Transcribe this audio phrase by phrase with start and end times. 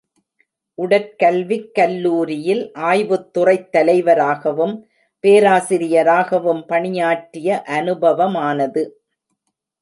[0.77, 4.73] உடற்கல்விக் கல்லூரியில் ஆய்வுத்துறைத் தலைவராகவும்,
[5.23, 8.83] பேராசிரியராகவும் பணியாற்றிய அனுபவமானது.